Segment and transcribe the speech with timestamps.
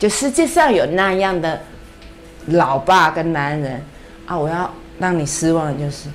[0.00, 1.60] 就世界上有那样的
[2.46, 3.80] 老爸跟男人
[4.24, 6.08] 啊，我要让你失望就是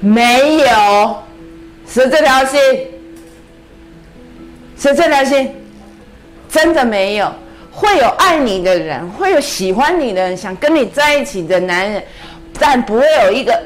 [0.00, 1.22] 没有，
[1.86, 2.58] 是这条心，
[4.78, 5.54] 是这条心，
[6.48, 7.30] 真的没有。
[7.70, 12.02] 会有爱你的人，会有喜欢你的人，想跟你在一起的男人，
[12.58, 13.58] 但不会有一个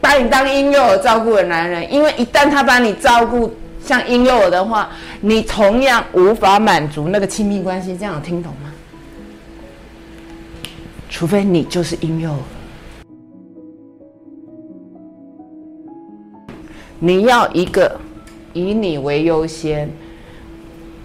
[0.00, 4.90] 把你当婴幼儿照顾的男人，因为一旦他把你照顾像婴幼儿的话，
[5.22, 7.96] 你同样无法满足那个亲密关系。
[7.96, 8.70] 这样听懂吗？
[11.08, 12.38] 除非你就是婴幼儿，
[16.98, 17.98] 你要一个
[18.52, 19.90] 以你为优先，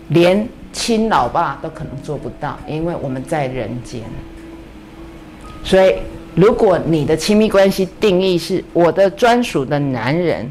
[0.09, 0.45] 连。
[0.73, 4.01] 亲老爸都可能做不到，因为我们在人间。
[5.63, 5.95] 所以，
[6.35, 10.47] 如果你的亲密关系定义是我的专属的男人，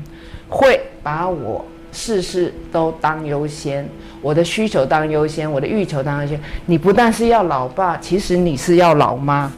[0.49, 1.65] 会把我
[1.97, 3.89] 事事都当优先，
[4.21, 6.39] 我的需求当优先，我的欲求当优先。
[6.67, 9.51] 你不但是要老爸，其实你是要老妈，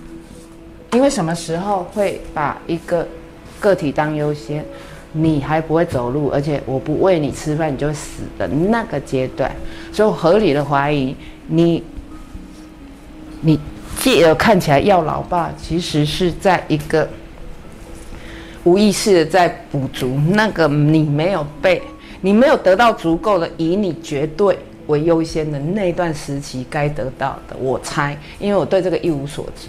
[0.93, 3.07] 因为什么时候会把一个
[3.59, 4.65] 个体当优先？
[5.13, 9.51] 你还不会走路，而且我不喂你吃饭，你就死的那个阶段，
[9.91, 11.16] 所以合理的怀疑
[11.48, 11.82] 你，
[13.41, 13.59] 你
[13.98, 17.09] 继而看起来要老爸，其实是在一个
[18.65, 21.82] 无意识的在补足那个你没有被
[22.21, 27.57] 你没有得到足够的以你绝对为优先的那段时期该得到的。
[27.60, 29.69] 我猜，因为我对这个一无所知，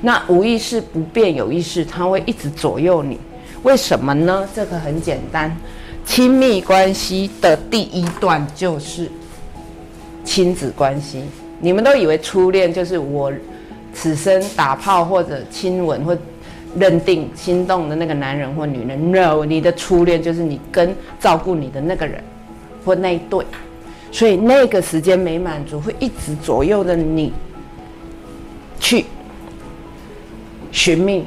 [0.00, 3.18] 那无意识不变有意识，它会一直左右你。
[3.62, 4.46] 为什么呢？
[4.54, 5.54] 这个很简单，
[6.04, 9.10] 亲密关系的第一段就是
[10.24, 11.22] 亲子关系。
[11.60, 13.32] 你们都以为初恋就是我
[13.94, 16.16] 此生打炮或者亲吻或
[16.78, 19.12] 认定心动的那个男人或女人。
[19.12, 22.22] No，你的初恋就是你跟照顾你的那个人
[22.84, 23.44] 或那一对。
[24.12, 27.32] 所以那个时间没满足，会一直左右着你
[28.78, 29.06] 去
[30.70, 31.26] 寻觅。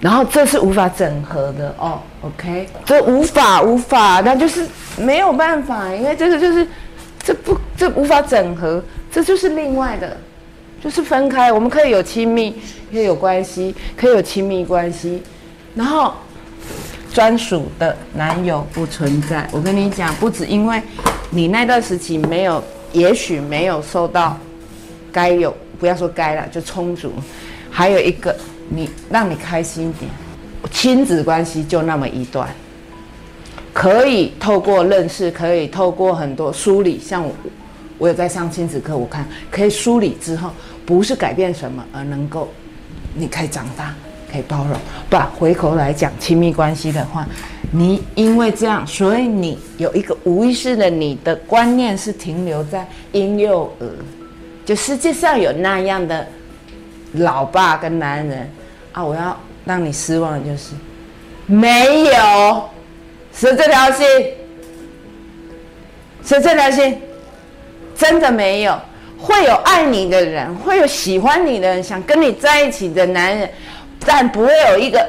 [0.00, 4.66] 然后这是无法整合的哦，OK，这无法无法，那就是
[4.98, 6.66] 没有办法，因为这个就是
[7.22, 10.16] 这不这无法整合，这就是另外的，
[10.82, 11.52] 就是分开。
[11.52, 12.54] 我们可以有亲密，
[12.90, 15.22] 可以有关系，可以有亲密关系，
[15.74, 16.12] 然后
[17.12, 19.48] 专属的男友不存在。
[19.52, 20.82] 我跟你讲，不止因为
[21.30, 22.62] 你那段时期没有，
[22.92, 24.36] 也许没有受到
[25.12, 27.12] 该有，不要说该了，就充足，
[27.70, 28.34] 还有一个。
[28.74, 30.10] 你让你开心点，
[30.70, 32.48] 亲子关系就那么一段，
[33.70, 36.98] 可以透过认识，可以透过很多梳理。
[36.98, 37.22] 像
[37.98, 40.50] 我，有在上亲子课，我看可以梳理之后，
[40.84, 42.48] 不是改变什么，而能够
[43.14, 43.94] 你可以长大，
[44.30, 44.76] 可以包容。
[45.08, 47.26] 不，回头来讲亲密关系的话，
[47.70, 53.88] 你因为这样，所以你有一个无意识的，你的观念是停留在婴幼儿，
[54.64, 56.26] 就世界上有那样的
[57.12, 58.50] 老爸跟男人。
[58.94, 59.02] 啊！
[59.02, 60.74] 我要让你失望的就是
[61.46, 62.68] 没有，
[63.34, 64.06] 是这条心，
[66.22, 67.00] 是这条心，
[68.02, 68.76] 真的没有。
[69.16, 73.48] 会有爱你的人，会有喜欢你的人，想跟你在一起的男人，
[74.04, 75.08] 但不会有一个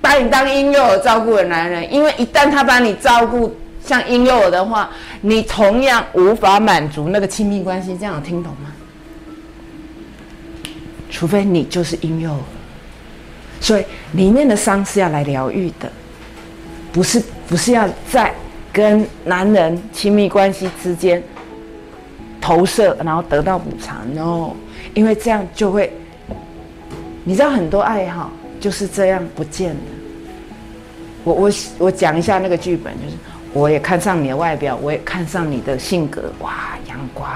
[0.00, 4.90] 把你当婴幼儿照顾的男人，因为一旦他把你照顾像婴幼儿的话，
[5.20, 7.96] 你同样无法满足那个亲密关系。
[7.96, 8.72] 这样有听懂吗？
[11.08, 12.40] 除非你就是婴幼儿。
[13.60, 13.84] 所以
[14.14, 15.88] 里面的伤是要来疗愈的，
[16.90, 18.34] 不是不是要在
[18.72, 21.22] 跟男人亲密关系之间
[22.48, 23.98] 投射，然后得到补偿。
[24.14, 24.56] 然后
[24.94, 25.92] 因为这样就会，
[27.24, 29.80] 你知道很多爱好就是这样不见了。
[31.24, 33.16] 我我我讲一下那个剧本，就是
[33.52, 37.28] 我也看上你的外表，我也看上你的性格，哇，阳光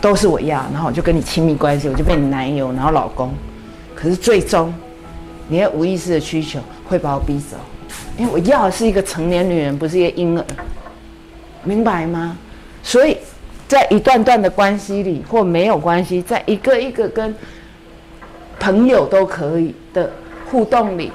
[0.00, 3.30] 都是我要，然后我就跟你亲密关系，我就变你男友，然后老公。
[3.94, 4.72] 可是最终。
[5.48, 7.56] 你的无意识的需求会把我逼走，
[8.18, 10.44] 因为我要的是一个成年女人，不是一个婴儿，
[11.62, 12.36] 明白吗？
[12.82, 13.16] 所以，
[13.68, 17.34] 在一段段的关系里，或没有关系，在一个一个跟
[18.58, 20.10] 朋友都可以的
[20.50, 21.10] 互动里，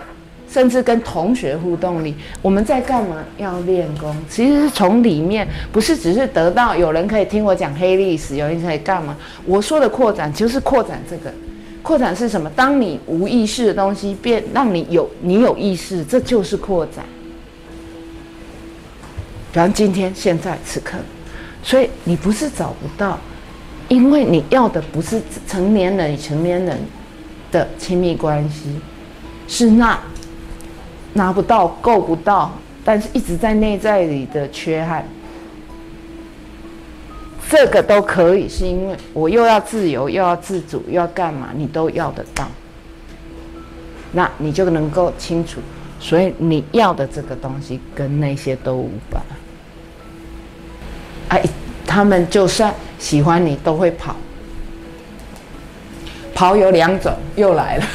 [0.49, 3.23] 甚至跟同学互动里，我们在干嘛？
[3.37, 4.15] 要练功。
[4.29, 9.15] 其实是从里面，不是只是得到有人可以听我讲黑历史，有人可以干嘛？
[9.45, 11.31] 我说的扩展就是扩展这个。
[11.81, 12.47] 扩展是什么？
[12.55, 17.03] 当你无意识的东西变，让你有你有意识，这就是扩展。
[19.51, 20.97] 比方今天、现在、此刻，
[21.63, 23.17] 所以你不是找不到，
[23.87, 26.77] 因为你要的不是成年人与成年人
[27.51, 28.79] 的亲密关系，
[29.47, 29.99] 是那
[31.13, 32.51] 拿不到、够不到，
[32.83, 35.05] 但是一直在内在里的缺憾。
[37.49, 42.47] 这个都可以，是因为我又要自由，又要自主，又要干嘛，你都要得到。
[44.13, 45.59] 那你就能够清楚，
[45.99, 49.21] 所以你要的这个东西跟那些都无关。
[51.91, 54.15] 他们就算喜欢你，都会跑。
[56.33, 57.85] 跑有两种，又来了。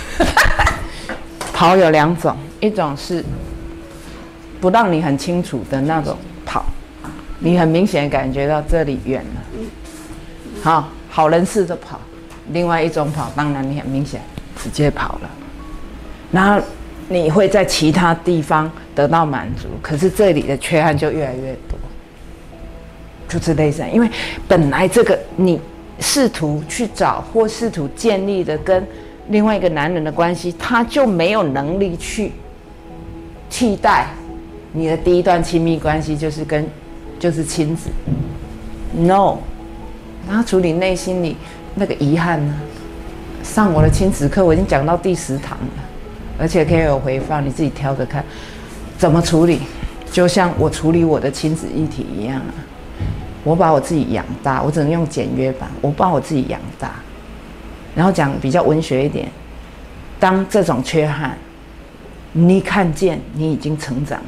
[1.54, 3.25] 跑有两种，一种是
[4.60, 6.14] 不让你很清楚的那种
[6.44, 6.66] 跑，
[7.38, 9.40] 你很明显感觉到这里远了，
[10.62, 11.96] 好好人似的跑；
[12.50, 14.20] 另外一种跑，当然你很明显
[14.62, 15.31] 直接跑了。
[16.31, 16.62] 然后
[17.08, 21.78] 你会在其他地方得到满足，可是这里的缺憾就越来越多，
[23.28, 24.08] 就是类似，因为
[24.46, 25.61] 本来这个你
[26.00, 28.87] 试图去找或试图建立的跟
[29.28, 32.32] 另外一个男人的关系，他就没有能力去
[33.50, 34.06] 替代
[34.73, 36.67] 你的第一段亲密关系，就是跟
[37.19, 37.90] 就是亲子
[38.94, 39.38] ，no，
[40.28, 41.37] 然后处理内心里
[41.75, 42.55] 那个遗憾呢？
[43.43, 45.84] 上我的亲子课，我已经讲到第十堂了。
[46.38, 48.23] 而且可以有回放，你自己挑着看，
[48.99, 49.61] 怎么处理，
[50.12, 52.52] 就像我处理我的亲子议题一样啊。
[53.46, 56.96] 我把我自己养大，我只能用简约版，我把我自己养大。
[57.94, 59.28] 然后讲比较文学一点，
[60.19, 61.38] 当这种缺憾，
[62.32, 64.26] 你看见你已经成长了，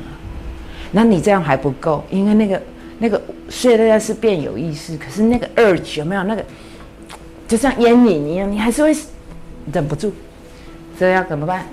[0.92, 2.62] 那你这样还不够，因为那个
[3.00, 6.44] 那个虽然是变有意识，可是那个 urge 有没有那个，
[7.48, 8.96] 就像烟瘾一样，你还是会
[9.72, 10.12] 忍不住，
[10.96, 11.66] 这要怎么办？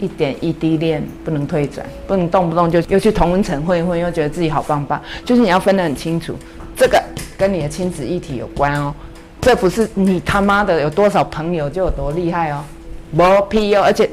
[0.00, 5.00] 一点一滴练，不能退转，不能动不动就又去同温层混一混，又觉得自己好棒棒。
[5.24, 6.34] 就是你要分得很清楚，
[6.76, 7.02] 这个
[7.36, 8.94] 跟你的亲子议题有关哦。
[9.40, 12.62] 这不是你他妈的有多少朋友就有多厉害哦，
[13.10, 13.82] 没屁哦。
[13.84, 14.08] 而且，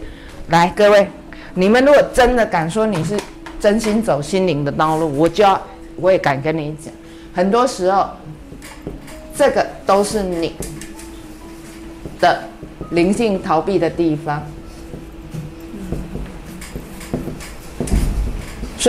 [0.47, 1.07] 来各位，
[1.53, 3.15] 你们如果真的敢说你是
[3.59, 5.61] 真心走心灵的道路，我就要
[5.97, 6.91] 我也敢跟你讲，
[7.33, 8.09] 很多时候，
[9.35, 10.55] 这个都是你
[12.19, 12.41] 的
[12.89, 14.43] 灵性逃避的地方。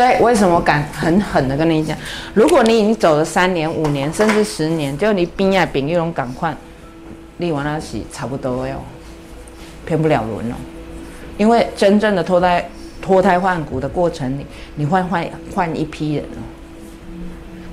[0.00, 1.94] 所以为什么敢很狠的跟你讲？
[2.32, 6.56] 如果你已经走了三年、五年，甚至十年，就你边啊边一种赶快，
[7.37, 8.76] 立完那是差不多哟，
[9.85, 10.55] 骗不了人哦。
[11.37, 12.67] 因为真正的脱胎
[13.02, 16.41] 脱胎换骨的过程里，你换换换一批人哦，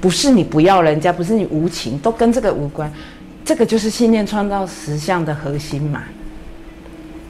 [0.02, 2.92] 不是你不要人家，不是你无情，都跟这个无关。
[3.46, 6.04] 这个就是信念创造实相的核心嘛。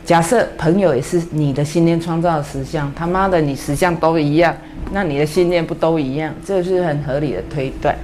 [0.03, 4.57] 假设朋友也是你的信念创造实相，他妈的你实相都一样。
[4.91, 6.33] 那你的信念不都一样？
[6.45, 7.95] 这是很合理的推断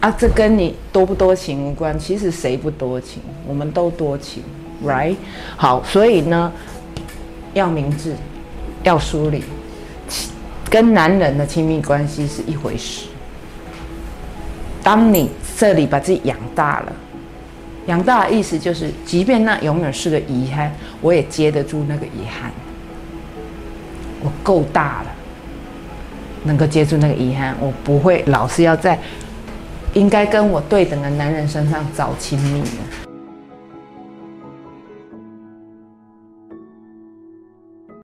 [0.00, 0.10] 啊！
[0.18, 1.98] 这跟你多不多情无关。
[1.98, 3.22] 其实谁不多情？
[3.46, 4.42] 我们都多情
[4.84, 5.16] ，right？
[5.56, 6.52] 好，所以呢，
[7.54, 8.14] 要明智，
[8.82, 9.42] 要梳理，
[10.70, 13.06] 跟男人的亲密关系是一回事。
[14.82, 16.92] 当你这里把自己养大了，
[17.86, 22.52] 养大的意思就是，即便那永远是个遗憾，我也接得住那个遗憾。
[24.20, 25.06] 我够大了。
[26.44, 28.98] 能够接住那个遗憾，我不会老是要在
[29.94, 33.07] 应该跟我对等的男人身上找亲密的。